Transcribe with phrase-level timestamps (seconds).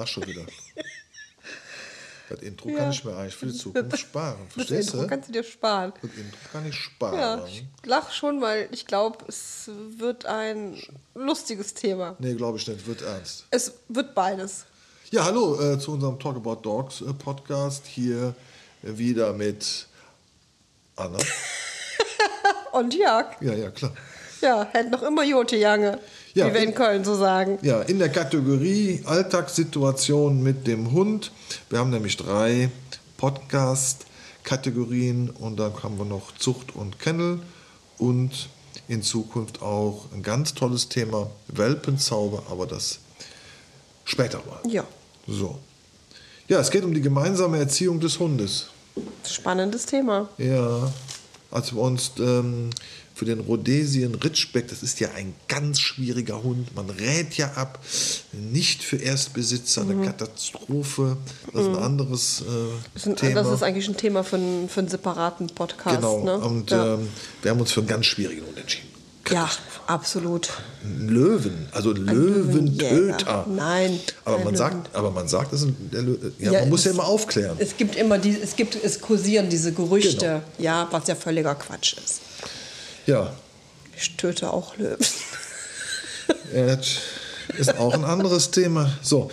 [0.00, 0.42] Ach, schon wieder.
[2.28, 2.76] Das Intro ja.
[2.78, 4.38] kann ich mir eigentlich für die Zukunft sparen.
[4.50, 5.92] Verstehst das Intro kannst du dir sparen.
[6.00, 7.18] Das Intro kann ich sparen.
[7.18, 9.68] Ja, ich lach schon, weil ich glaube, es
[9.98, 10.80] wird ein
[11.16, 12.14] lustiges Thema.
[12.20, 12.86] Nee, glaube ich nicht.
[12.86, 13.46] Wird ernst.
[13.50, 14.64] Es wird beides.
[15.10, 17.84] Ja, hallo äh, zu unserem Talk About Dogs äh, Podcast.
[17.86, 18.32] Hier
[18.84, 19.88] äh, wieder mit
[20.94, 21.18] Anna.
[22.72, 23.26] Und Jörg.
[23.40, 23.92] Ja, ja, klar.
[24.40, 25.98] Ja, hält noch immer Jote Jange,
[26.34, 27.58] ja, wie wir in Köln so sagen.
[27.62, 31.32] Ja, in der Kategorie Alltagssituation mit dem Hund.
[31.68, 32.70] Wir haben nämlich drei
[33.16, 37.40] Podcast-Kategorien und dann haben wir noch Zucht und Kennel
[37.98, 38.48] und
[38.88, 42.98] in Zukunft auch ein ganz tolles Thema Welpenzauber, aber das
[44.04, 44.60] später mal.
[44.70, 44.84] Ja.
[45.26, 45.58] So.
[46.48, 48.66] Ja, es geht um die gemeinsame Erziehung des Hundes.
[49.24, 50.28] Spannendes Thema.
[50.38, 50.92] Ja,
[51.50, 52.70] als wir uns ähm,
[53.20, 57.78] für den Rhodesien Ritschbeck, das ist ja ein ganz schwieriger Hund, man rät ja ab,
[58.32, 60.06] nicht für Erstbesitzer, eine mhm.
[60.06, 61.18] Katastrophe,
[61.52, 61.82] das ist ein mhm.
[61.82, 63.42] anderes äh, ein, Thema.
[63.42, 65.96] Das ist eigentlich ein Thema für einen, für einen separaten Podcast.
[65.96, 66.38] Genau, ne?
[66.38, 66.94] und ja.
[66.94, 67.08] ähm,
[67.42, 68.88] wir haben uns für einen ganz schwierigen Hund entschieden.
[69.30, 69.50] Ja,
[69.86, 70.48] absolut.
[70.82, 73.44] Löwen, also Löwentöter.
[73.54, 74.00] Nein.
[74.24, 77.04] Aber man, sagt, aber man sagt, das ist ein, ja, ja, man muss ja immer
[77.04, 77.56] aufklären.
[77.58, 80.42] Es gibt immer die, es gibt, es kursieren diese Gerüchte, genau.
[80.56, 82.22] ja, was ja völliger Quatsch ist.
[83.10, 83.32] Ja.
[83.96, 85.04] Ich töte auch Löwen.
[86.54, 87.00] ja, das
[87.58, 88.92] ist auch ein anderes Thema.
[89.02, 89.32] So,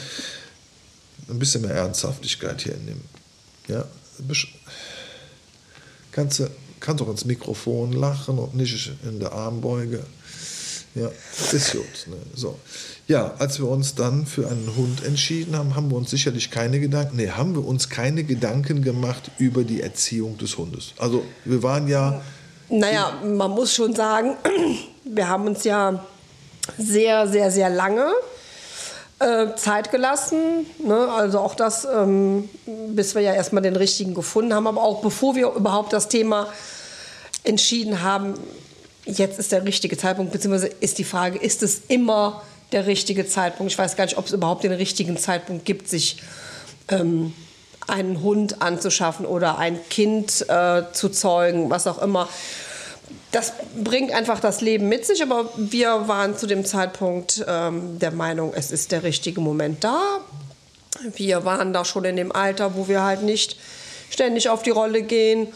[1.29, 3.01] ein bisschen mehr Ernsthaftigkeit hier in dem.
[3.67, 3.85] Ja,
[6.11, 10.03] kannst du kannst auch ins Mikrofon lachen und nicht in der Armbeuge.
[10.95, 11.11] Ja,
[11.51, 12.07] ist gut.
[12.07, 12.15] Ne?
[12.33, 12.57] So.
[13.07, 16.79] Ja, als wir uns dann für einen Hund entschieden haben, haben wir uns sicherlich keine
[16.79, 20.93] Gedanken, nee, haben wir uns keine Gedanken gemacht über die Erziehung des Hundes.
[20.97, 22.23] Also wir waren ja.
[22.69, 24.35] Naja, man muss schon sagen,
[25.03, 26.03] wir haben uns ja
[26.77, 28.11] sehr, sehr, sehr lange
[29.19, 30.65] äh, Zeit gelassen.
[30.79, 31.09] Ne?
[31.11, 32.49] Also auch das, ähm,
[32.89, 36.47] bis wir ja erstmal den richtigen gefunden haben, aber auch bevor wir überhaupt das Thema
[37.43, 38.33] entschieden haben,
[39.05, 43.71] jetzt ist der richtige Zeitpunkt, beziehungsweise ist die Frage, ist es immer der richtige Zeitpunkt?
[43.71, 46.21] Ich weiß gar nicht, ob es überhaupt den richtigen Zeitpunkt gibt, sich
[46.89, 47.33] ähm,
[47.87, 52.27] einen Hund anzuschaffen oder ein Kind äh, zu zeugen, was auch immer.
[53.31, 58.11] Das bringt einfach das Leben mit sich, aber wir waren zu dem Zeitpunkt ähm, der
[58.11, 60.19] Meinung, es ist der richtige Moment da.
[61.15, 63.57] Wir waren da schon in dem Alter, wo wir halt nicht
[64.09, 65.47] ständig auf die Rolle gehen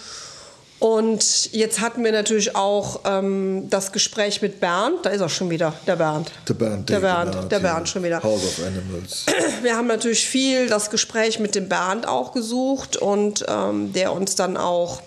[0.81, 5.05] und jetzt hatten wir natürlich auch ähm, das Gespräch mit Bernd.
[5.05, 6.31] Da ist er schon wieder, der Bernd.
[6.47, 8.23] Der Bernd, der Bernd, der Bernd schon wieder.
[8.23, 9.27] House of Animals.
[9.61, 14.33] Wir haben natürlich viel das Gespräch mit dem Bernd auch gesucht und ähm, der uns
[14.33, 15.03] dann auch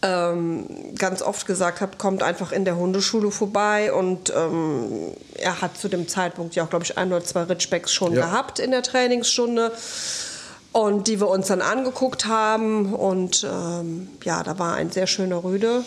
[0.00, 5.76] ähm, ganz oft gesagt hat, kommt einfach in der Hundeschule vorbei und ähm, er hat
[5.76, 8.24] zu dem Zeitpunkt ja auch, glaube ich, ein oder zwei Ritschbecks schon ja.
[8.24, 9.72] gehabt in der Trainingsstunde
[10.76, 12.92] und die wir uns dann angeguckt haben.
[12.92, 15.86] Und ähm, ja, da war ein sehr schöner Rüde,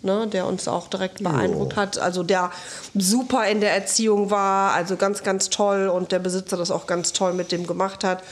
[0.00, 1.76] ne, der uns auch direkt beeindruckt jo.
[1.76, 1.98] hat.
[1.98, 2.50] Also der
[2.94, 7.12] super in der Erziehung war, also ganz, ganz toll und der Besitzer das auch ganz
[7.12, 8.22] toll mit dem gemacht hat.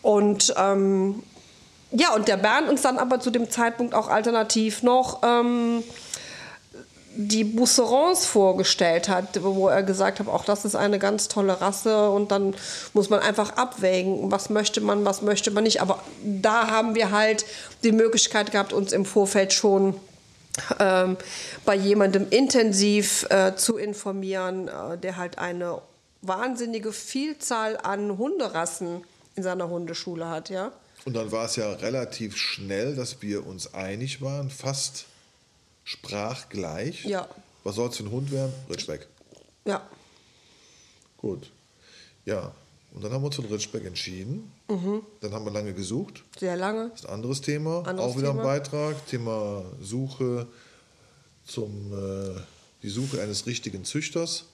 [0.00, 1.24] Und ähm,
[1.90, 5.82] ja, und der Bernd uns dann aber zu dem Zeitpunkt auch alternativ noch ähm,
[7.16, 12.10] die Bousserons vorgestellt hat, wo er gesagt hat, auch das ist eine ganz tolle Rasse
[12.10, 12.54] und dann
[12.92, 15.80] muss man einfach abwägen, was möchte man, was möchte man nicht.
[15.80, 17.46] Aber da haben wir halt
[17.82, 19.94] die Möglichkeit gehabt, uns im Vorfeld schon
[20.78, 21.16] ähm,
[21.64, 25.80] bei jemandem intensiv äh, zu informieren, äh, der halt eine
[26.22, 29.04] wahnsinnige Vielzahl an Hunderassen
[29.36, 30.72] in seiner Hundeschule hat, ja.
[31.04, 35.06] Und dann war es ja relativ schnell, dass wir uns einig waren, fast
[35.86, 37.04] sprachgleich.
[37.04, 37.26] Ja.
[37.64, 38.52] Was soll es für ein Hund werden?
[38.68, 39.06] Ritschbeck.
[39.64, 39.88] Ja.
[41.16, 41.50] Gut.
[42.26, 42.52] Ja.
[42.92, 44.50] Und dann haben wir uns für den Ritschbeck entschieden.
[44.68, 45.02] Mhm.
[45.20, 46.24] Dann haben wir lange gesucht.
[46.38, 46.90] Sehr lange.
[46.90, 47.78] Das ist ein anderes Thema.
[47.86, 48.40] Anderes Auch wieder Thema.
[48.40, 49.06] ein Beitrag.
[49.06, 50.46] Thema Suche
[51.46, 52.40] zum äh,
[52.82, 54.44] die Suche eines richtigen Züchters.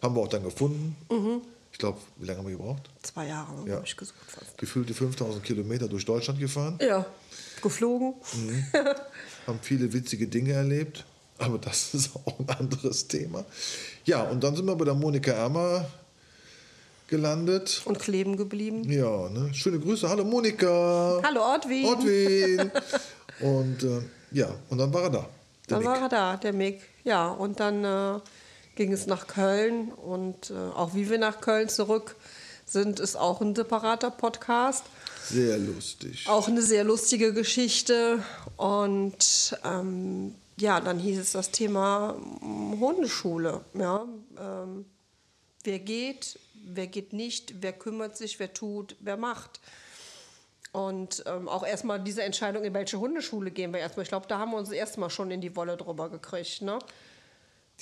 [0.00, 0.96] Haben wir auch dann gefunden.
[1.10, 1.42] Mhm.
[1.72, 2.88] Ich glaube, wie lange haben wir gebraucht?
[3.02, 3.76] Zwei Jahre ja.
[3.76, 4.56] habe ich gesucht fast.
[4.56, 6.78] Gefühlte 5000 Kilometer durch Deutschland gefahren.
[6.80, 7.06] Ja,
[7.62, 8.14] geflogen.
[8.34, 8.64] Mhm.
[9.46, 11.04] haben viele witzige Dinge erlebt,
[11.38, 13.44] aber das ist auch ein anderes Thema.
[14.04, 15.86] Ja, und dann sind wir bei der Monika Ermer
[17.08, 17.82] gelandet.
[17.84, 18.90] Und kleben geblieben.
[18.90, 19.52] Ja, ne?
[19.52, 20.08] schöne Grüße.
[20.08, 21.20] Hallo Monika.
[21.22, 21.86] Hallo Ortwin.
[21.86, 22.70] Ortwin.
[23.40, 24.00] und äh,
[24.32, 25.28] ja, und dann war er da.
[25.68, 25.88] Dann Mick.
[25.88, 26.80] war er da, der Mick.
[27.04, 28.20] Ja, und dann äh,
[28.76, 32.16] ging es nach Köln und äh, auch wie wir nach Köln zurück
[32.64, 34.84] sind, ist auch ein separater Podcast.
[35.28, 36.28] Sehr lustig.
[36.28, 38.22] Auch eine sehr lustige Geschichte.
[38.56, 43.60] Und ähm, ja, dann hieß es das Thema Hundeschule.
[43.74, 44.06] Ja,
[44.38, 44.84] ähm,
[45.64, 49.60] wer geht, wer geht nicht, wer kümmert sich, wer tut, wer macht.
[50.72, 54.04] Und ähm, auch erstmal diese Entscheidung, in welche Hundeschule gehen wir erstmal.
[54.04, 56.62] Ich glaube, da haben wir uns erstmal schon in die Wolle drüber gekriegt.
[56.62, 56.78] Ne?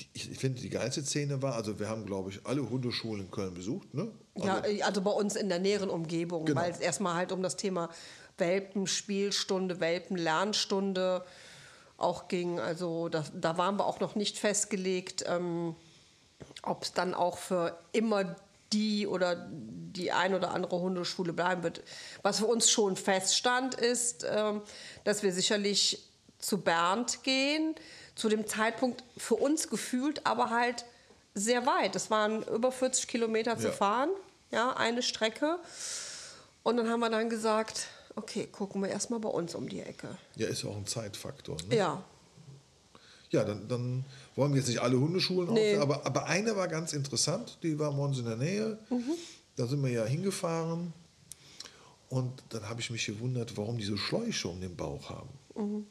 [0.01, 3.31] Die, ich finde, die geilste Szene war, also wir haben, glaube ich, alle Hundeschulen in
[3.31, 3.93] Köln besucht.
[3.95, 4.11] Ne?
[4.35, 6.61] Also, Ja, äh, also bei uns in der näheren Umgebung, Genau.
[6.61, 7.91] weil es erstmal halt um das Thema
[8.39, 11.25] Welpenspielstunde, Welpenlernstunde
[11.99, 12.59] auch ging.
[12.59, 15.77] Also da, da waren wir auch noch nicht festgelegt, ähm,
[16.63, 18.37] ob es dann auch für immer
[18.73, 21.83] die oder die ein oder andere Hundeschule bleiben wird.
[22.23, 24.63] Was für uns schon feststand, ist, ähm,
[25.05, 26.09] dass wir sicherlich
[26.39, 27.75] zu Bernd gehen.
[28.21, 30.85] Zu dem Zeitpunkt für uns gefühlt, aber halt
[31.35, 31.97] sehr weit.
[31.97, 33.73] Es waren über 40 Kilometer zu Ja.
[33.73, 34.11] fahren,
[34.51, 35.59] ja, eine Strecke.
[36.63, 37.87] Und dann haben wir dann gesagt,
[38.17, 40.09] okay, gucken wir erstmal bei uns um die Ecke.
[40.37, 41.57] ja, ist ja auch ein Zeitfaktor.
[41.71, 41.77] Ne?
[41.77, 42.05] Ja,
[43.31, 44.05] Ja, dann, dann
[44.37, 45.77] wollen wir jetzt nicht alle Hundeschulen Nee.
[45.77, 48.77] aufzählen, aber, aber eine war ganz interessant, die war bei uns in der Nähe.
[49.57, 50.93] Da sind wir ja hingefahren
[52.11, 55.87] und dann habe ich mich gewundert, warum die so Schläuche um den Bauch haben.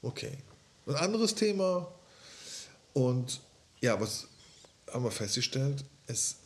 [0.00, 0.38] Okay.
[0.88, 1.86] Ein anderes Thema
[2.94, 3.40] und
[3.80, 4.26] ja, was
[4.92, 5.84] haben wir festgestellt?
[6.06, 6.36] Es,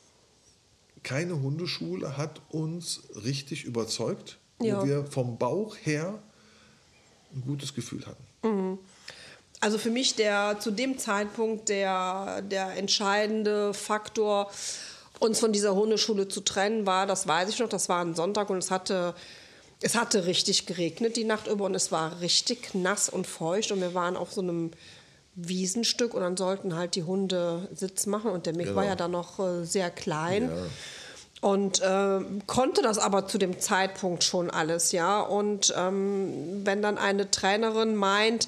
[1.03, 4.81] keine Hundeschule hat uns richtig überzeugt, Ja.
[4.83, 6.19] wo wir vom Bauch her
[7.35, 8.79] ein gutes Gefühl hatten.
[9.61, 14.51] Also für mich der zu dem Zeitpunkt der, der entscheidende Faktor,
[15.21, 18.51] uns von dieser Hundeschule zu trennen, war, das weiß ich noch, das war ein Sonntag
[18.51, 19.15] und es hatte,
[19.83, 23.81] es hatte richtig geregnet die Nacht über und es war richtig nass und feucht und
[23.81, 24.71] wir waren auf so einem
[25.35, 28.77] Wiesenstück und dann sollten halt die Hunde Sitz machen und der Mick Genau.
[28.77, 30.51] war ja dann noch äh, sehr klein.
[30.51, 30.57] Ja.
[31.49, 35.21] Und ähm, konnte das aber zu dem Zeitpunkt schon alles, ja.
[35.21, 38.47] Und ähm, wenn dann eine Trainerin meint,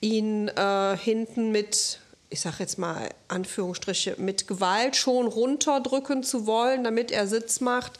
[0.00, 1.98] ihn äh, hinten mit,
[2.30, 7.98] ich sag jetzt mal Anführungsstriche, mit Gewalt schon runterdrücken zu wollen, damit er Sitz macht,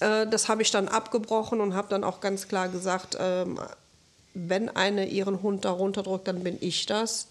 [0.00, 3.58] äh, das habe ich dann abgebrochen und habe dann auch ganz klar gesagt, ähm,
[4.34, 7.28] wenn eine ihren Hund da runterdrückt, dann bin ich das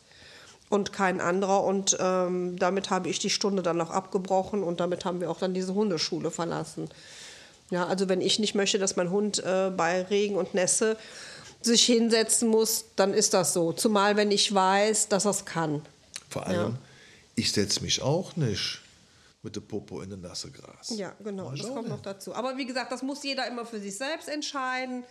[0.69, 1.63] und kein anderer.
[1.63, 5.39] Und ähm, damit habe ich die Stunde dann noch abgebrochen und damit haben wir auch
[5.39, 6.89] dann diese Hundeschule verlassen.
[7.69, 10.97] Ja, also wenn ich nicht möchte, dass mein Hund äh, bei Regen und Nässe
[11.61, 13.73] sich hinsetzen muss, dann ist das so.
[13.73, 15.81] Zumal wenn ich weiß, dass er es kann.
[16.29, 16.77] Vor allem,
[17.35, 18.81] ich setze mich auch nicht
[19.47, 20.89] mit dem Popo in den nasse Gras.
[20.89, 22.33] Ja, genau, das kommt noch dazu.
[22.35, 25.05] Aber wie gesagt, das muss jeder immer für sich selbst entscheiden,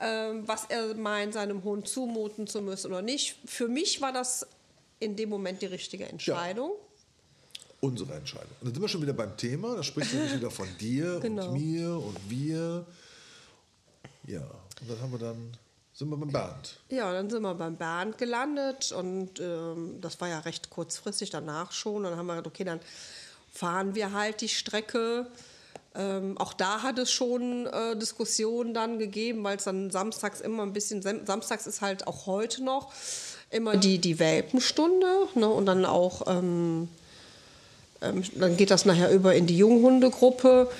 [0.00, 3.38] ähm, was er meint, seinem Hund zumuten zu müssen oder nicht.
[3.44, 4.46] Für mich war das
[5.00, 6.70] in dem Moment die richtige Entscheidung.
[7.80, 8.52] Unsere Entscheidung.
[8.60, 9.74] Und dann sind wir schon wieder beim Thema.
[9.74, 11.48] Da sprichst du nämlich wieder von dir Genau.
[11.48, 12.86] und mir und wir.
[14.28, 14.42] Ja,
[14.80, 15.56] und dann haben wir dann,
[15.92, 16.78] sind wir beim Bernd.
[16.90, 21.72] Ja, dann sind wir beim Bernd gelandet und ähm, das war ja recht kurzfristig danach
[21.72, 22.04] schon.
[22.04, 22.78] Dann haben wir gesagt, okay, dann
[23.52, 25.26] fahren wir halt die Strecke.
[25.94, 30.62] Ähm, auch da hat es schon äh, Diskussionen dann gegeben, weil es dann samstags immer
[30.62, 32.90] ein bisschen, sam- samstags ist halt auch heute noch
[33.50, 36.88] immer die, die Welpenstunde ne, und dann auch, ähm,
[38.00, 40.70] ähm, dann geht das nachher über in die Junghundegruppe.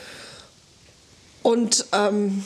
[1.42, 2.42] Und ähm,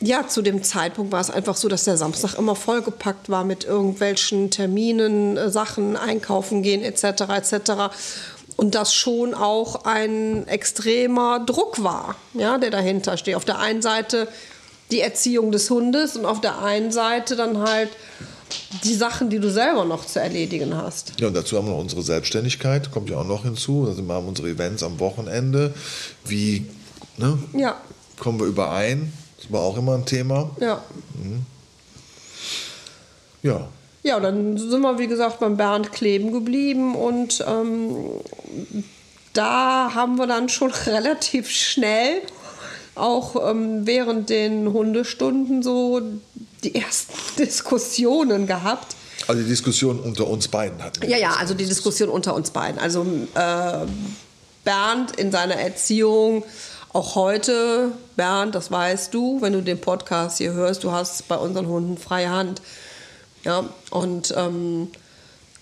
[0.00, 3.64] ja, zu dem Zeitpunkt war es einfach so, dass der Samstag immer vollgepackt war mit
[3.64, 7.04] irgendwelchen Terminen, äh, Sachen, einkaufen gehen etc.
[7.30, 7.94] etc.
[8.56, 13.34] Und das schon auch ein extremer Druck war, ja, der dahinter steht.
[13.34, 14.28] Auf der einen Seite
[14.90, 17.88] die Erziehung des Hundes und auf der einen Seite dann halt
[18.84, 21.14] die Sachen, die du selber noch zu erledigen hast.
[21.18, 23.90] Ja, und dazu haben wir noch unsere Selbstständigkeit, kommt ja auch noch hinzu.
[23.92, 25.72] Sind wir haben unsere Events am Wochenende.
[26.24, 26.66] Wie
[27.16, 27.76] ne, Ja,
[28.18, 29.12] kommen wir überein?
[29.40, 30.50] Das war auch immer ein Thema.
[30.60, 30.82] ja.
[33.42, 33.68] Ja,
[34.02, 37.96] Ja, dann sind wir, wie gesagt, beim Bernd kleben geblieben und ähm,
[39.32, 42.22] da haben wir dann schon relativ schnell,
[42.94, 46.02] auch ähm, während den Hundestunden, so
[46.64, 48.96] die ersten Diskussionen gehabt.
[49.28, 51.08] also die Diskussion unter uns beiden hatten wir.
[51.08, 52.80] Ja, ja, also die Diskussion unter uns beiden.
[52.80, 53.86] Also äh,
[54.64, 56.44] Bernd in seiner Erziehung,
[56.92, 61.36] auch heute, Bernd, das weißt du, wenn du den Podcast hier hörst, du hast bei
[61.36, 62.60] unseren Hunden freie Hand.
[63.44, 64.88] Ja, und ähm,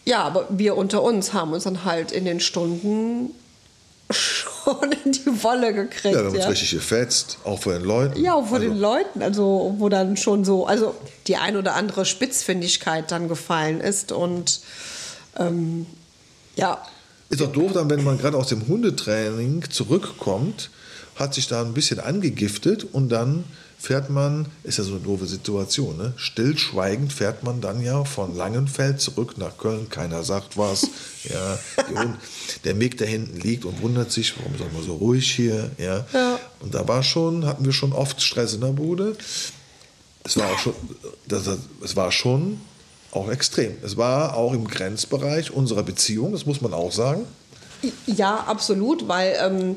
[0.05, 3.31] ja, aber wir unter uns haben uns dann halt in den Stunden
[4.11, 6.05] schon in die Wolle gekriegt.
[6.05, 6.49] Ja, wir haben uns ja.
[6.49, 8.23] richtig gefetzt, auch vor den Leuten.
[8.23, 10.95] Ja, auch vor also, den Leuten, also wo dann schon so, also
[11.27, 14.61] die ein oder andere Spitzfindigkeit dann gefallen ist und
[15.39, 15.87] ähm,
[16.57, 16.83] ja,
[17.29, 20.71] Ist doch doof, dann, wenn man gerade aus dem Hundetraining zurückkommt,
[21.15, 23.45] hat sich da ein bisschen angegiftet und dann
[23.81, 26.13] fährt man, ist ja so eine doofe Situation, ne?
[26.17, 30.87] stillschweigend fährt man dann ja von Langenfeld zurück nach Köln, keiner sagt was.
[31.23, 31.59] Ja,
[31.91, 32.17] Hund,
[32.65, 35.71] der Mick da hinten liegt und wundert sich, warum sind wir so ruhig hier.
[35.77, 36.07] Ja?
[36.15, 36.41] Ja.
[36.61, 39.15] Und da war schon, hatten wir schon oft Stress in der Bude.
[40.25, 40.73] Es war auch schon,
[41.29, 41.43] das,
[41.85, 42.59] es war schon
[43.11, 43.77] auch extrem.
[43.83, 47.27] Es war auch im Grenzbereich unserer Beziehung, das muss man auch sagen.
[48.07, 49.77] Ja, absolut, weil ähm,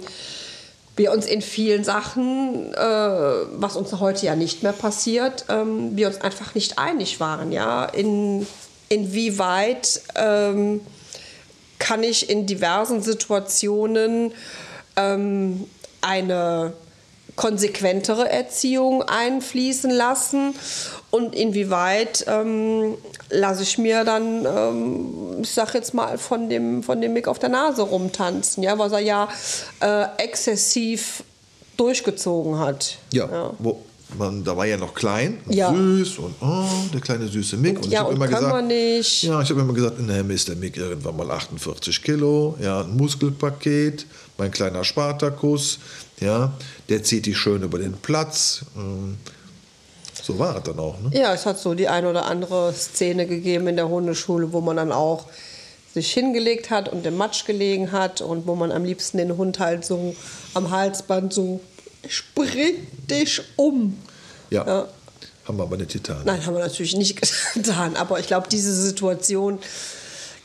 [0.95, 6.07] wir uns in vielen Sachen, äh, was uns heute ja nicht mehr passiert, ähm, wir
[6.07, 7.51] uns einfach nicht einig waren.
[7.51, 8.45] Ja, in,
[8.89, 10.81] inwieweit ähm,
[11.79, 14.33] kann ich in diversen Situationen
[14.95, 15.65] ähm,
[16.01, 16.73] eine
[17.35, 20.53] konsequentere Erziehung einfließen lassen
[21.13, 22.95] und inwieweit ähm,
[23.29, 27.37] lasse ich mir dann, ähm, ich sag jetzt mal, von dem, von dem Mick auf
[27.37, 29.29] der Nase rumtanzen, ja, was er ja
[29.79, 31.23] äh, exzessiv
[31.77, 32.97] durchgezogen hat.
[33.11, 33.83] Ja, Wo
[34.17, 35.71] man, da war ja noch klein und Ja.
[35.71, 37.77] süß und oh, der kleine süße Mick.
[37.77, 39.21] Und, ja, hab und können wir nicht.
[39.21, 42.97] Ja, ich habe immer gesagt, Hemme ist der Mick irgendwann mal 48 Kilo, ja, ein
[42.97, 44.07] Muskelpaket,
[44.39, 45.77] mein kleiner Spartakus,
[46.19, 46.53] ja,
[46.89, 48.65] der zieht die schön über den Platz.
[48.75, 49.17] ähm,
[50.23, 51.09] So war es dann auch, ne?
[51.11, 54.77] Ja, es hat so die ein oder andere Szene gegeben in der Hundeschule, wo man
[54.77, 55.25] dann auch
[55.93, 59.59] sich hingelegt hat und im Matsch gelegen hat und wo man am liebsten den Hund
[59.59, 60.15] halt so
[60.53, 61.59] am Halsband so
[62.07, 63.99] spring dich um.
[64.49, 64.65] Ja.
[64.65, 64.87] Ja.
[65.45, 66.21] Haben wir aber nicht getan.
[66.23, 67.21] Nein, haben wir natürlich nicht
[67.53, 67.97] getan.
[67.97, 69.59] Aber ich glaube, diese Situation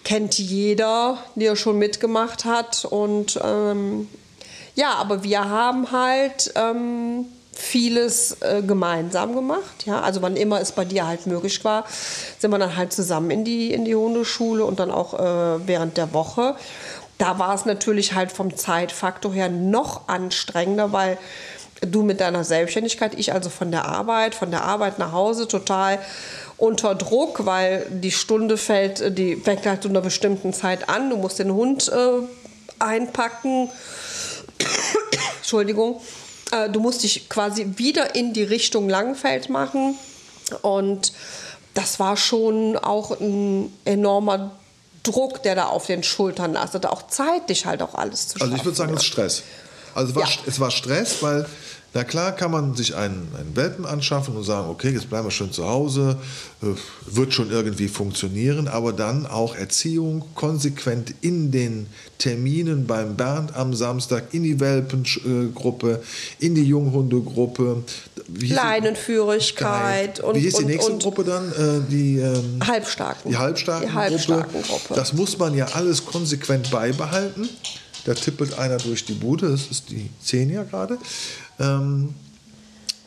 [0.02, 2.84] kennt jeder, der schon mitgemacht hat.
[2.84, 4.08] Und ähm,
[4.74, 7.26] ja, aber wir haben halt ähm,
[7.58, 9.84] vieles äh, gemeinsam gemacht.
[9.84, 10.00] Ja?
[10.00, 11.84] Also wann immer es bei dir halt möglich war,
[12.38, 15.96] sind wir dann halt zusammen in die, in die Hundeschule und dann auch äh, während
[15.96, 16.54] der Woche.
[17.18, 21.18] Da war es natürlich halt vom Zeitfaktor her noch anstrengender, weil
[21.80, 25.98] du mit deiner Selbstständigkeit, ich also von der Arbeit, von der Arbeit nach Hause total
[26.56, 31.10] unter Druck, weil die Stunde fällt, die fängt halt zu einer bestimmten Zeit an.
[31.10, 32.22] Du musst den Hund äh,
[32.78, 33.68] einpacken.
[35.38, 36.00] Entschuldigung.
[36.52, 39.96] Äh, du musst dich quasi wieder in die Richtung Langfeld machen.
[40.62, 41.12] Und
[41.74, 44.52] das war schon auch ein enormer
[45.02, 46.86] Druck, der da auf den Schultern lastet.
[46.86, 48.50] Auch zeitlich halt auch alles zu schaffen.
[48.52, 49.42] Also ich würde sagen, es ist Stress.
[49.94, 50.28] Also es war, Ja.
[50.46, 51.46] es war Stress, weil,
[51.94, 55.30] na klar, kann man sich einen, einen Welpen anschaffen und sagen, okay, jetzt bleiben wir
[55.30, 56.16] schön zu Hause,
[56.62, 56.66] äh,
[57.06, 61.86] wird schon irgendwie funktionieren, aber dann auch Erziehung konsequent in den
[62.18, 66.02] Terminen beim Bernd am Samstag, in die Welpengruppe,
[66.38, 67.82] in die Junghundegruppe.
[68.38, 71.48] Leinenführigkeit und- Wie hieß die und- nächste und- Gruppe dann?
[71.52, 73.30] Äh, die, ähm, Halbstarken.
[73.30, 74.94] die halbstarken, Die Halbstarken-Gruppe.
[74.94, 77.48] Das muss man ja alles konsequent beibehalten.
[78.04, 80.98] Da tippelt einer durch die Bude, das ist die 10 ja gerade.
[81.58, 82.14] Ähm,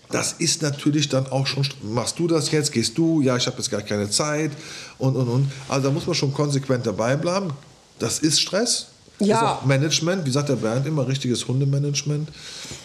[0.09, 3.57] das ist natürlich dann auch schon, machst du das jetzt, gehst du, ja, ich habe
[3.57, 4.51] jetzt gar keine Zeit
[4.97, 5.51] und, und, und.
[5.69, 7.53] Also da muss man schon konsequent dabei bleiben.
[7.99, 8.87] Das ist Stress.
[9.19, 9.59] Ja.
[9.61, 12.29] ist Management, wie sagt der Bernd immer, richtiges Hundemanagement,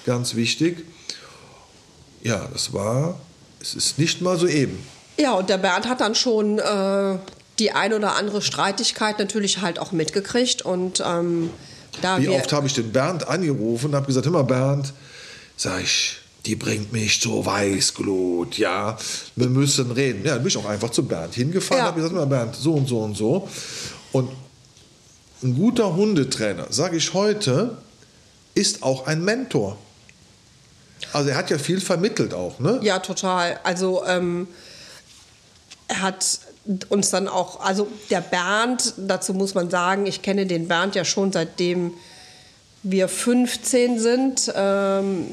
[0.04, 0.84] ganz wichig.
[2.22, 3.18] Ja, das war,
[3.60, 4.78] es ist nicht mal so eben.
[5.18, 7.18] Ja, und der Bernd hat dann schon äh,
[7.58, 10.62] die ein oder andere Streitigkeit natürlich halt auch mitgekriegt.
[10.62, 11.50] Und ähm,
[12.02, 14.92] da Wie oft habe ich den Bernd angerufen und habe gesagt, mal Bernd,
[15.56, 18.96] sag ich, die bringt mich zur Weißglut, ja,
[19.34, 20.24] wir müssen reden.
[20.24, 21.86] Ja, dann bin ich auch einfach zu Bernd hingefahren, Ja.
[21.86, 23.48] habe gesagt, mal Bernd, so und so und so.
[24.12, 24.30] Und
[25.42, 27.76] ein guter Hundetrainer, sage ich heute,
[28.54, 29.76] ist auch ein Mentor.
[31.12, 32.80] Also er hat ja viel vermittelt auch, ne?
[32.82, 33.60] Ja, total.
[33.64, 34.48] Also ähm,
[35.88, 36.38] er hat
[36.88, 41.04] uns dann auch, also der Bernd, dazu muss man sagen, ich kenne den Bernd ja
[41.04, 41.92] schon seitdem
[42.82, 45.26] wir 15 sind, ähm,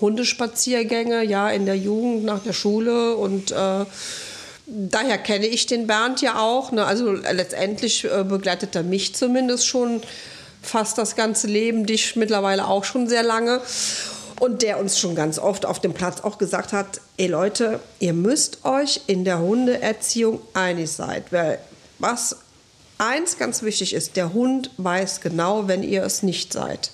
[0.00, 3.84] Hundespaziergänge, ja, in der Jugend, nach der Schule und äh,
[4.66, 6.72] daher kenne ich den Bernd ja auch.
[6.72, 6.84] Ne?
[6.84, 10.02] Also letztendlich äh, begleitet er mich zumindest schon
[10.62, 13.60] fast das ganze Leben, dich mittlerweile auch schon sehr lange.
[14.44, 18.12] Und der uns schon ganz oft auf dem Platz auch gesagt hat, ey Leute, ihr
[18.12, 21.24] müsst euch in der Hundeerziehung einig sein.
[21.30, 21.60] Weil
[21.98, 22.36] was
[22.98, 26.90] eins ganz wichtig ist, der Hund weiß genau, wenn ihr es nicht seid.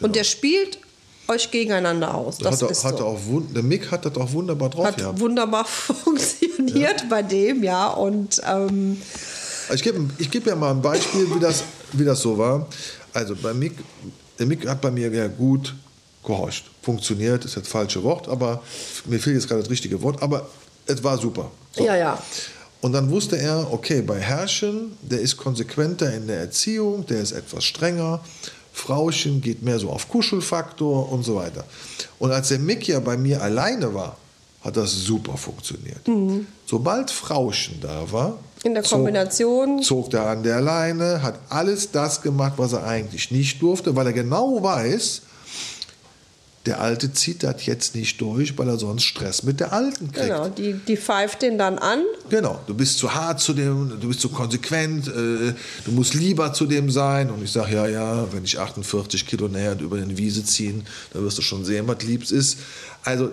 [0.00, 0.80] Und der spielt
[1.28, 2.36] euch gegeneinander aus.
[2.36, 3.06] Das hat ist hat so.
[3.06, 3.18] auch,
[3.54, 5.18] der Mick hat das auch wunderbar drauf Hat gehabt.
[5.18, 7.88] wunderbar funktioniert bei dem, ja.
[7.88, 9.00] Und ähm,
[9.72, 12.68] Ich gebe ich geb ja mal ein Beispiel, wie das, wie das so war.
[13.14, 13.78] Also bei Mick,
[14.38, 15.74] der Mick hat bei mir ja gut
[16.24, 16.64] gehorcht.
[16.82, 18.62] Funktioniert, ist jetzt das falsche Wort, aber
[19.06, 20.46] mir fehlt jetzt gerade das richtige Wort, aber
[20.86, 21.50] es war super.
[21.72, 21.84] So.
[21.84, 22.22] ja, ja.
[22.80, 27.30] Und dann wusste er, okay, bei Herrchen, der ist konsequenter in der Erziehung, der ist
[27.32, 28.20] etwas strenger.
[28.72, 31.64] Frauchen geht mehr so auf Kuschelfaktor und so weiter.
[32.18, 34.16] Und als der Mick ja bei mir alleine war,
[34.62, 36.00] hat das super funktioniert.
[36.66, 39.82] Sobald Frauchen da war, In der zog- Kombination.
[39.82, 44.06] zog er an der Leine, hat alles das gemacht, was er eigentlich nicht durfte, weil
[44.06, 45.22] er genau weiß,
[46.66, 50.26] der Alte zieht das jetzt nicht durch, weil er sonst Stress mit der Alten kriegt.
[50.26, 52.04] Genau, die, die pfeift den dann an.
[52.30, 55.54] Genau, du bist zu hart zu dem, du bist zu konsequent, äh,
[55.84, 57.30] du musst lieber zu dem sein.
[57.30, 61.24] Und ich sage, ja, ja, wenn ich 48 Kilo näher über den Wiese ziehen, dann
[61.24, 62.58] wirst du schon sehen, was liebs ist.
[63.02, 63.30] Also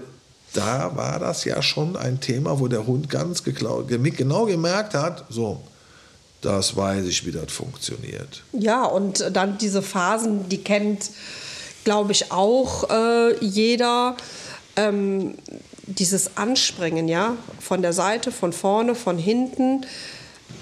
[0.54, 5.62] da war das ja schon ein Thema, wo der Hund ganz genau gemerkt hat, so,
[6.42, 8.44] das weiß ich, wie das funktioniert.
[8.54, 11.12] Ja, und dann diese Phasen, die kennt,
[11.84, 14.16] glaube ich, auch äh, jeder.
[14.76, 15.36] Ähm,
[15.92, 19.84] dieses Anspringen, ja, von der Seite, von vorne, von hinten,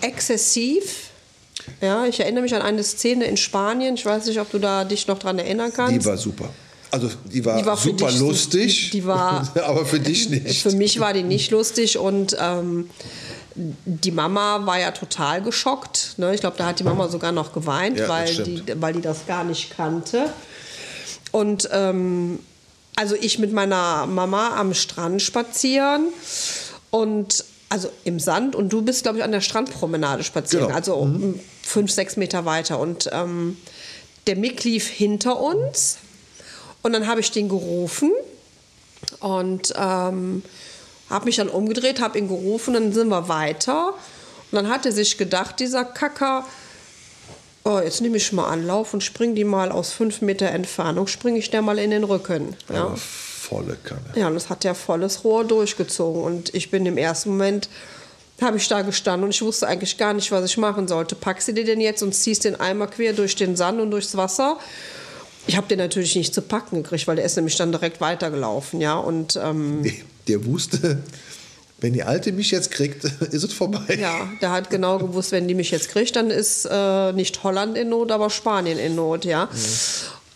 [0.02, 1.10] exzessiv.
[1.82, 3.96] Ja, ich erinnere mich an eine Szene in Spanien.
[3.96, 5.94] Ich weiß nicht, ob du da dich noch dran erinnern kannst.
[5.94, 6.50] Die war super.
[6.92, 10.62] Also die war, Die war super dich lustig, die- die war- aber für dich nicht.
[10.62, 12.90] Für mich war die nicht lustig und ähm,
[13.56, 16.14] die Mama war ja total geschockt.
[16.18, 16.34] Ne?
[16.34, 19.26] Ich glaube, da hat die Mama sogar noch geweint, Ja, weil, die, weil die das
[19.28, 20.30] gar nicht kannte.
[21.38, 22.39] Und ähm,
[22.96, 26.08] also ich mit meiner Mama am Strand spazieren
[26.89, 30.75] und also im Sand und du bist, glaube ich, an der Strandpromenade spazieren, Genau.
[30.75, 32.79] also um fünf, sechs Meter weiter.
[32.79, 33.56] Und ähm,
[34.25, 35.98] der Mick lief hinter uns
[36.82, 38.12] und dann habe ich den gerufen
[39.20, 40.41] und ähm,
[41.12, 43.89] habe mich dann umgedreht, habe ihn gerufen, dann sind wir weiter.
[43.89, 46.46] Und dann hat er sich gedacht, dieser Kacker,
[47.68, 51.38] oh, jetzt nehme ich mal Anlauf und spring die mal aus fünf Meter Entfernung, springe
[51.38, 52.56] ich der mal in den Rücken.
[52.74, 52.96] Ja.
[52.96, 54.02] Volle Kanne.
[54.16, 56.22] Ja, und das hat der volles Rohr durchgezogen.
[56.22, 57.70] Und ich bin im ersten Moment,
[58.42, 61.16] habe ich da gestanden und ich wusste eigentlich gar nicht, was ich machen sollte.
[61.16, 64.16] Packst du dir den jetzt und ziehst den Eimer quer durch den Sand und durchs
[64.16, 64.58] Wasser?
[65.48, 68.82] Ich habe den natürlich nicht zu packen gekriegt, weil der ist nämlich dann direkt weitergelaufen,
[68.82, 68.98] ja.
[68.98, 69.94] Und ähm, Der,
[70.28, 71.02] der wusste,
[71.79, 73.98] wenn die Alte mich jetzt kriegt, ist es vorbei.
[74.00, 77.77] ja, der hat genau gewusst, wenn die mich jetzt kriegt, dann ist äh, nicht Holland
[77.77, 79.50] in Not, aber Spanien in Not, ja.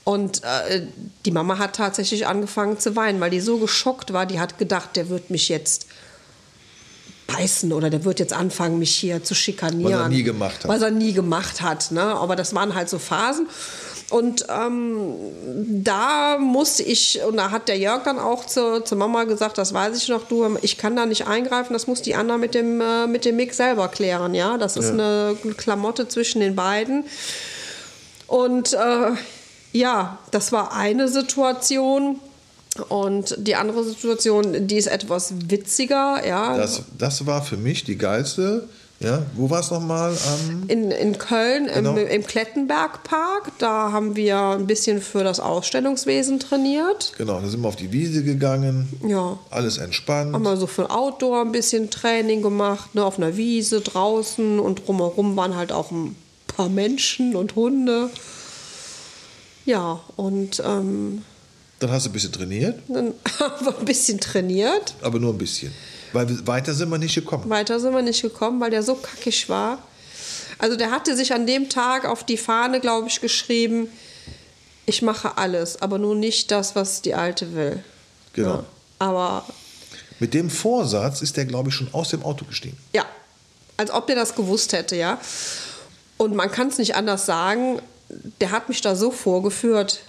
[0.04, 0.88] Und äh,
[1.26, 4.26] die Mama hat tatsächlich angefangen zu weinen, weil die so geschockt war.
[4.26, 5.88] Die hat gedacht, der wird mich jetzt
[7.28, 9.94] beißen oder der wird jetzt anfangen, mich hier zu schikanieren.
[9.94, 10.68] Was er nie gemacht hat.
[10.68, 11.92] Was er nie gemacht hat.
[11.92, 12.02] Ne?
[12.02, 13.48] Aber das waren halt so Phasen.
[14.12, 15.16] Und ähm,
[15.84, 19.74] da musste ich, und da hat der Jörg dann auch zur, zur Mama gesagt, das
[19.74, 22.82] weiß ich noch, du, ich kann da nicht eingreifen, das muss die Anna mit dem,
[22.82, 24.58] äh, mit dem Mick selber klären, ja.
[24.58, 27.06] Das ist eine Klamotte zwischen den beiden.
[28.28, 29.12] Und äh,
[29.72, 32.20] ja, das war eine Situation.
[32.90, 36.58] Und die andere Situation, die ist etwas witziger, ja.
[36.58, 38.68] Das, das war für mich die geilste.
[39.02, 40.12] Ja, wo war es nochmal?
[40.12, 41.96] Am In, in Köln Genau.
[41.98, 47.14] im, im Klettenbergpark, da haben wir ein bisschen für das Ausstellungswesen trainiert.
[47.18, 48.88] genau, da sind wir auf die Wiese gegangen.
[49.08, 49.40] Ja.
[49.50, 50.34] Alles entspannt.
[50.34, 54.88] Haben wir so für Outdoor ein bisschen Training gemacht, ne, auf einer Wiese draußen und
[54.88, 58.10] drumherum waren halt auch ein paar Menschen und Hunde.
[59.66, 61.24] Ja, und ähm,
[61.80, 64.94] Dann hast du ein bisschen trainiert, dann haben wir ein bisschen trainiert.
[65.02, 65.72] aber nur ein bisschen.
[66.14, 67.50] Weil weiter sind wir nicht gekommen.
[67.50, 69.80] Weiter sind wir nicht gekommen, weil der so kackig war.
[70.58, 73.88] Also der hatte sich an dem Tag auf die Fahne, glaube ich, geschrieben,
[74.86, 77.84] ich mache alles, aber nur nicht das, was die Alte will.
[78.34, 78.56] Genau.
[78.56, 78.64] Ja,
[79.00, 79.46] aber
[80.20, 82.78] Mit dem Vorsatz ist der, glaube ich, schon aus dem Auto gestiegen.
[82.94, 83.06] ja,
[83.78, 85.20] als ob der das gewusst hätte, ja.
[86.18, 87.80] Und man kann es nicht anders sagen,
[88.40, 90.02] der hat mich da so vorgeführt,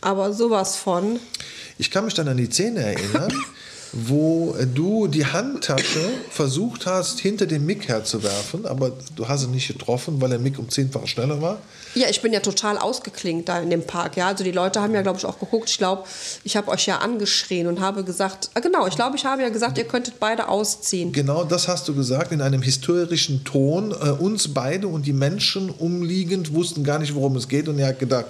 [0.00, 1.20] aber sowas von.
[1.76, 3.30] Ich kann mich dann an die Szene erinnern,
[3.92, 6.00] wo du die Handtasche
[6.30, 10.58] versucht hast, hinter den Mick herzuwerfen, aber du hast ihn nicht getroffen, weil der Mick
[10.58, 11.58] um zehnfach schneller war.
[11.94, 14.16] Ja, ich bin ja total ausgeklingt da in dem Park.
[14.16, 15.68] Ja, also die Leute haben ja, glaube ich, auch geguckt.
[15.68, 16.04] Ich glaube,
[16.42, 19.50] ich habe euch ja angeschrien und habe gesagt, ah, genau, ich glaube, ich habe ja
[19.50, 21.12] gesagt, ihr könntet beide ausziehen.
[21.12, 23.92] Genau das hast du gesagt in einem historischen Ton.
[23.92, 27.68] Äh, uns beide und die Menschen umliegend wussten gar nicht, worum es geht.
[27.68, 28.26] Und er hat gedacht,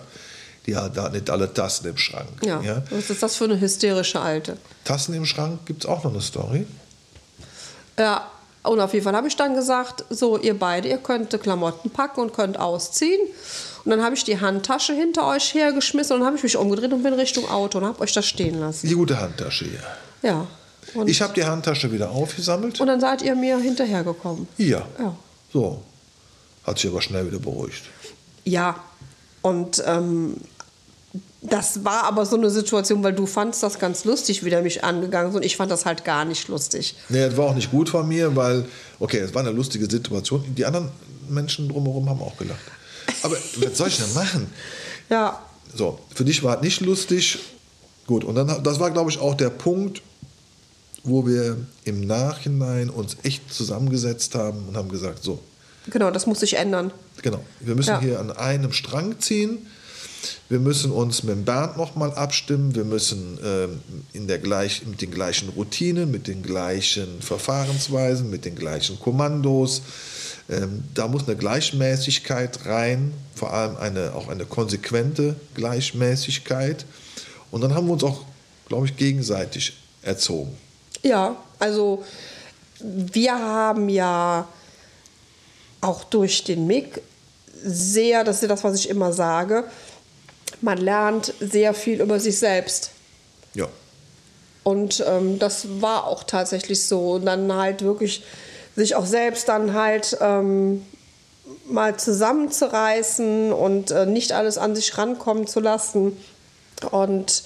[0.67, 2.29] die hat da nicht alle Tassen im Schrank.
[2.45, 4.57] Ja, was ist das für eine hysterische Alte?
[4.85, 6.67] Tassen im Schrank gibt es auch noch eine Story.
[7.99, 8.31] Ja,
[8.63, 12.21] und auf jeden Fall habe ich dann gesagt, so, ihr beide, ihr könnt Klamotten packen
[12.21, 13.21] und könnt ausziehen.
[13.85, 16.93] Und dann habe ich die Handtasche hinter euch hergeschmissen und dann habe ich mich umgedreht
[16.93, 18.87] und bin Richtung Auto und habe euch das stehen lassen.
[18.89, 19.83] Die gute Handtasche hier.
[20.31, 20.47] Ja.
[20.95, 22.81] Und, Ich habe die Handtasche wieder aufgesammelt.
[22.81, 24.47] und dann seid ihr mir hinterhergekommen.
[24.57, 24.87] Hier.
[24.99, 25.17] Ja.
[25.53, 25.83] So.
[26.65, 27.83] Hat sich aber schnell wieder beruhigt.
[28.45, 28.77] Ja,
[29.43, 30.37] und ähm,
[31.43, 34.85] das war aber so eine Situation, weil du fandst das ganz lustig, wie der mich
[34.85, 36.95] angegangen ist und ich fand das halt gar nicht lustig.
[37.09, 38.65] Nee, das war auch nicht gut von mir, weil,
[39.01, 40.45] okay, es war eine lustige Situation.
[40.57, 40.89] Die anderen
[41.29, 42.61] Menschen drumherum haben auch gelacht.
[43.23, 44.47] Aber was soll ich denn machen?
[45.11, 45.41] Ja,
[45.75, 47.39] So, für dich war es nicht lustig.
[48.07, 50.01] Gut, und dann, das war, glaube ich, auch der Punkt,
[51.05, 55.41] wo wir im Nachhinein uns echt zusammengesetzt haben und haben gesagt, so.
[55.91, 56.93] Genau, das muss sich ändern.
[57.23, 58.01] Genau, wir müssen Ja.
[58.01, 59.67] hier an einem Strang ziehen.
[60.49, 62.75] Wir müssen uns mit Bernd nochmal abstimmen.
[62.75, 63.81] Wir müssen ähm,
[64.13, 69.83] in der gleich, mit den gleichen Routinen, mit den gleichen Verfahrensweisen, mit den gleichen Kommandos.
[70.49, 76.85] Ähm, da muss eine Gleichmäßigkeit rein, vor allem eine, auch eine konsequente Gleichmäßigkeit.
[77.51, 78.25] Und dann haben wir uns auch,
[78.69, 80.57] glaube ich, gegenseitig erzogen.
[81.03, 82.05] Ja, also
[82.81, 84.49] wir haben ja
[85.81, 87.01] auch durch den MIG
[87.65, 89.65] sehr, das ist das, was ich immer sage,
[90.63, 92.91] man lernt sehr viel über sich selbst.
[93.55, 93.69] Ja.
[94.63, 97.13] Und ähm, das war auch tatsächlich so.
[97.13, 98.25] Und dann halt wirklich
[98.77, 100.87] sich auch selbst dann halt ähm,
[101.67, 106.17] mal zusammenzureißen und äh, nicht alles an sich rankommen zu lassen.
[106.91, 107.45] Und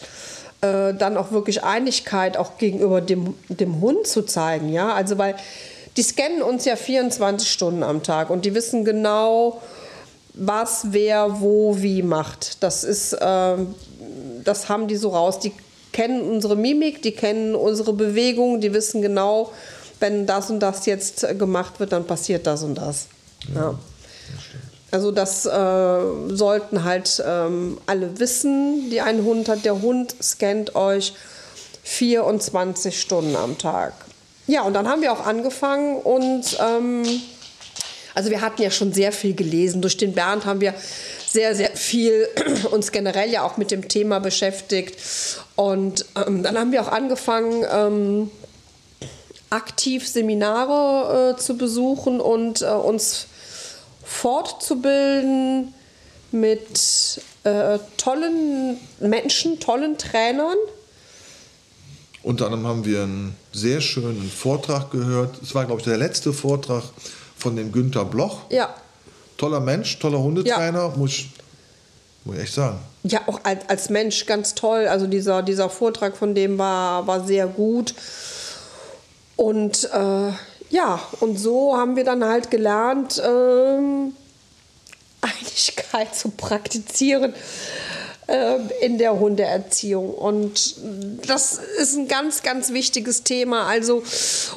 [0.61, 4.69] äh, dann auch wirklich Einigkeit auch gegenüber dem, dem Hund zu zeigen.
[4.71, 5.37] Ja, also weil
[5.97, 9.61] die scannen uns ja 24 Stunden am Tag und die wissen genau,
[10.37, 12.63] was wer wo wie macht.
[12.63, 13.75] Das ist, ähm,
[14.45, 15.39] das haben die so raus.
[15.41, 15.53] Die
[15.93, 19.53] kennen unsere Mimik, die kennen unsere Bewegung, die wissen genau,
[19.99, 23.09] wenn das und das jetzt äh, gemacht wird, dann passiert das und das.
[23.55, 23.75] Ja.
[24.91, 29.65] Also das äh, sollten halt ähm, alle wissen, die einen Hund hat.
[29.65, 31.15] Der Hund scannt euch
[31.83, 33.95] 24 Stunden am Tag.
[34.47, 37.05] Ja, und dann haben wir auch angefangen und ähm,
[38.17, 39.83] also wir hatten ja schon sehr viel gelesen.
[39.83, 40.75] Durch den Bernd haben wir
[41.29, 42.27] sehr, sehr viel
[42.71, 44.99] uns generell ja auch mit dem Thema beschäftigt.
[45.55, 48.31] Und ähm, dann haben wir auch angefangen, ähm,
[49.51, 53.27] aktiv Seminare äh, zu besuchen und äh, uns
[54.03, 55.75] fortzubilden
[56.33, 60.57] mit äh, tollen Menschen, tollen Trainern.
[62.23, 65.43] Unter anderem haben wir einen sehr schönen Vortrag gehört.
[65.43, 66.83] Es war, glaube ich, der letzte Vortrag
[67.37, 68.51] von dem Günther Bloch.
[68.51, 68.75] Ja,
[69.37, 71.31] Toller Mensch, toller Hundetrainer, muss, ich,
[72.25, 72.79] muss ich echt sagen.
[73.03, 74.87] Ja, auch als, als Mensch ganz toll.
[74.89, 77.95] Also dieser, dieser Vortrag von dem war, war sehr gut.
[79.37, 80.31] Und äh,
[80.71, 84.15] ja, und so haben wir dann halt gelernt, ähm,
[85.21, 87.35] Einigkeit zu praktizieren
[88.29, 90.15] ähm, in der Hundeerziehung.
[90.15, 90.77] Und
[91.27, 93.67] das ist ein ganz, ganz wichtiges Thema.
[93.67, 94.03] Also,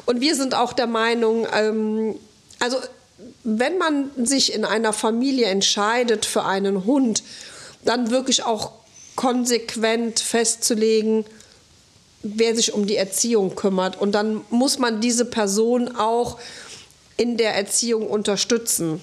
[0.06, 2.16] und wir sind auch der Meinung, ähm,
[2.60, 2.78] also
[3.44, 7.22] wenn man sich in einer Familie entscheidet für einen Hund,
[7.84, 8.72] dann wirklich auch
[9.16, 11.24] konsequent festzulegen,
[12.22, 14.00] wer sich um die Erziehung kümmert.
[14.00, 16.38] Und dann muss man diese Person auch
[17.16, 19.02] in der Erziehung unterstützen.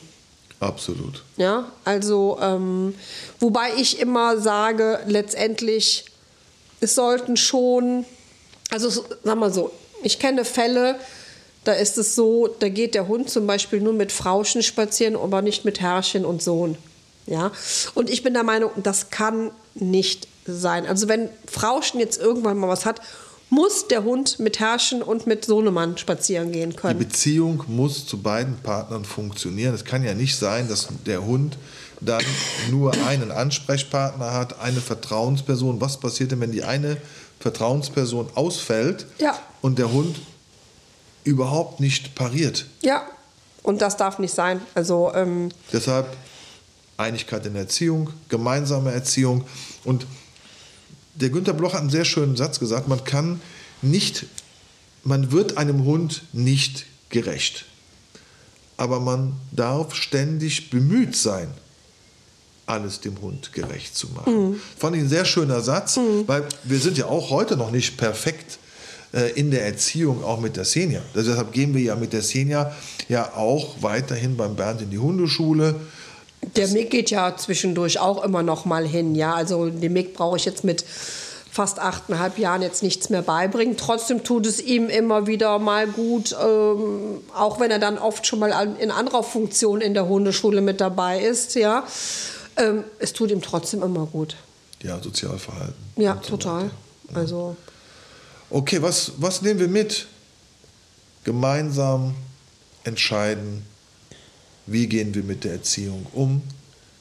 [0.60, 1.24] Absolut.
[1.38, 2.96] Ja, also ähm,
[3.40, 6.06] wobei ich immer sage, letztendlich,
[6.80, 8.06] es sollten schon,
[8.72, 10.96] also so- sag mal so, ich kenne Fälle,
[11.68, 15.42] da ist es so, da geht der Hund zum Beispiel nur mit Frauchen spazieren, aber
[15.42, 16.78] nicht mit Herrchen und Sohn.
[17.26, 17.52] Ja,
[17.94, 20.86] und ich bin der Meinung, das kann nicht sein.
[20.86, 23.02] Also wenn Frauchen jetzt irgendwann mal was hat,
[23.50, 27.00] muss der Hund mit Herrchen und mit Sohnemann spazieren gehen Die können.
[27.00, 29.74] Beziehung muss zu beiden Partnern funktionieren.
[29.74, 31.58] Es kann ja nicht sein, dass der Hund
[32.00, 32.24] dann
[32.72, 35.82] nur einen Ansprechpartner hat, eine Vertrauensperson.
[35.82, 36.98] Was passiert denn, wenn die eine
[37.40, 39.38] Vertrauensperson ausfällt Ja.
[39.62, 40.16] und der Hund
[41.28, 42.66] überhaupt nicht pariert?
[42.82, 43.06] Ja,
[43.62, 44.62] und das darf nicht sein.
[44.74, 46.16] Also ähm, Deshalb
[46.96, 49.44] Einigkeit in der Erziehung, gemeinsame Erziehung.
[49.84, 50.08] Und
[51.16, 53.42] der Günter Bloch hat einen sehr schönen Satz gesagt, man kann
[53.82, 54.26] nicht,
[55.04, 57.66] man wird einem Hund nicht gerecht.
[58.78, 61.50] Aber man darf ständig bemüht sein,
[62.68, 64.62] alles dem Hund gerecht zu machen.
[64.78, 68.60] Fand ich ein sehr schöner Satz, weil wir sind ja auch heute noch nicht perfekt
[69.36, 71.02] in der Erziehung, auch mit der Senior.
[71.16, 72.74] Deshalb gehen wir ja mit der Senior
[73.08, 75.76] ja auch weiterhin beim Bernd in die Hundeschule.
[76.56, 79.16] der Mick geht ja zwischendurch auch immer noch mal hin.
[79.16, 80.84] Ja, also dem Mick brauche ich jetzt mit
[81.58, 83.78] fast achteinhalb Jahren jetzt nichts mehr beibringen.
[83.78, 88.38] Trotzdem tut es ihm immer wieder mal gut, ähm, auch wenn er dann oft schon
[88.38, 91.56] mal in anderer Funktion in der Hundeschule mit dabei ist.
[91.56, 91.84] Ja,
[92.58, 94.36] ähm, es tut ihm trotzdem immer gut.
[94.84, 95.74] Ja, Sozialverhalten.
[95.96, 96.64] Ja, so total.
[96.64, 97.20] weiter.
[97.20, 97.56] Also
[98.50, 100.08] Okay, was, was nehmen wir mit?
[101.24, 102.16] Gemeinsam
[102.84, 103.64] entscheiden,
[104.66, 106.42] wie gehen wir mit der Erziehung um.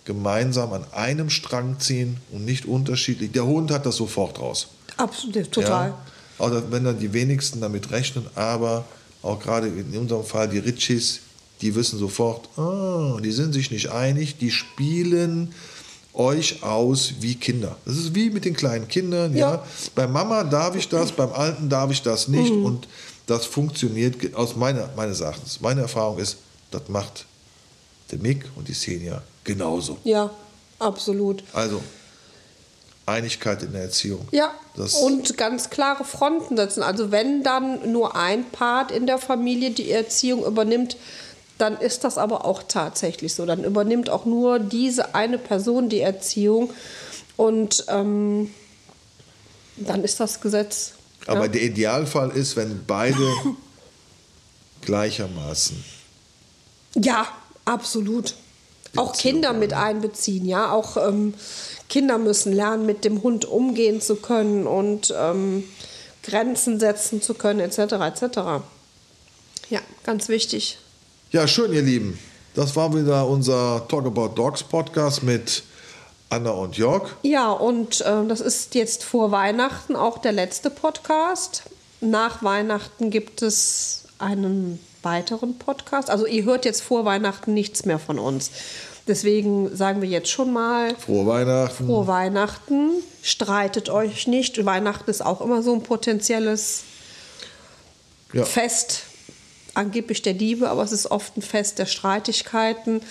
[0.04, 3.32] Gemeinsam an einem Strang ziehen und nicht unterschiedlich.
[3.32, 4.68] Der Hund hat das sofort raus.
[4.96, 5.88] absolut, total.
[5.88, 5.98] Ja?
[6.38, 8.84] Auch wenn dann die wenigsten damit rechnen, aber
[9.22, 11.20] auch gerade in unserem Fall die Ritchis,
[11.60, 15.54] die wissen sofort, ah, die sind sich nicht einig, die spielen
[16.18, 17.76] euch aus wie Kinder.
[17.84, 19.36] Das ist wie mit den kleinen Kindern.
[19.36, 19.54] Ja.
[19.54, 19.66] Ja.
[19.94, 22.50] Bei Mama darf ich das, beim Alten darf ich das nicht.
[22.50, 22.88] Und
[23.26, 25.60] das funktioniert aus meiner, meines Erachtens.
[25.60, 26.38] Meine Erfahrung ist,
[26.70, 27.26] das macht
[28.10, 29.98] der Mick und die Xenia genauso.
[30.04, 30.30] Ja,
[30.78, 31.42] absolut.
[31.52, 31.80] Also,
[33.06, 34.26] Einigkeit in der Erziehung.
[34.32, 36.82] Ja, Das, und ganz klare Fronten setzen.
[36.82, 40.96] Also wenn dann nur ein Part in der Familie die Erziehung übernimmt,
[41.58, 43.46] dann ist das aber auch tatsächlich so.
[43.46, 46.70] Dann übernimmt auch nur diese eine Person die Erziehung
[47.36, 48.52] und ähm,
[49.76, 50.92] dann ist das Gesetz.
[51.26, 51.48] aber ja.
[51.48, 53.16] der Idealfall ist, wenn beide
[54.82, 55.84] gleichermaßen.
[56.94, 57.26] Ja,
[57.64, 58.34] absolut.
[58.96, 60.72] Auch Kinder mit einbeziehen, ja.
[60.72, 61.34] Auch ähm,
[61.88, 65.64] Kinder müssen lernen, mit dem Hund umgehen zu können und ähm,
[66.22, 67.78] Grenzen setzen zu können, etc.
[67.78, 68.38] etc.
[69.68, 70.78] Ja, ganz wichtig.
[71.30, 72.18] Ja, schön, ihr Lieben.
[72.54, 75.64] Das war wieder unser Talk About Dogs Podcast mit
[76.30, 77.10] Anna und Jörg.
[77.22, 81.64] Ja, und äh, das ist jetzt vor Weihnachten auch der letzte Podcast.
[82.00, 86.10] Nach Weihnachten gibt es einen weiteren Podcast.
[86.10, 88.50] Also ihr hört jetzt vor Weihnachten nichts mehr von uns.
[89.06, 91.86] Deswegen sagen wir jetzt schon mal Frohe Weihnachten.
[91.86, 92.90] Frohe Weihnachten.
[93.22, 94.64] Streitet euch nicht.
[94.64, 96.82] Weihnachten ist auch immer so ein potenzielles
[98.32, 98.44] Ja.
[98.44, 99.02] Fest,
[99.76, 103.02] angeblich der Liebe, aber es ist oft ein Fest der Streitigkeiten.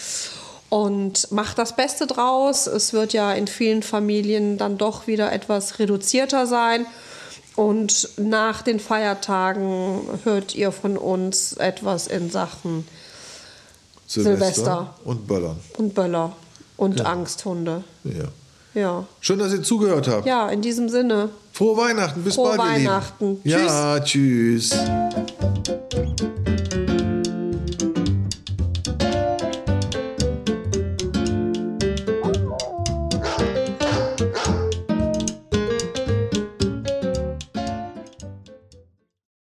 [0.70, 2.68] Und macht das Beste draus.
[2.68, 6.86] Es wird ja in vielen Familien dann doch wieder etwas reduzierter sein.
[7.56, 12.86] Und nach den Feiertagen hört ihr von uns etwas in Sachen
[14.08, 14.96] Silvester, Silvester.
[15.06, 15.60] und Böllern.
[15.78, 16.36] und Böller
[16.78, 17.84] und Angsthunde.
[18.04, 18.26] Ja.
[18.76, 19.06] Ja.
[19.22, 20.28] Schön, dass ihr zugehört habt.
[20.28, 21.30] Ja, in diesem Sinne.
[21.54, 22.60] Frohe Weihnachten, bis Frohe bald.
[22.60, 23.42] Frohe Weihnachten.
[23.42, 23.52] Tschüss.
[23.52, 24.76] Ja, tschüss.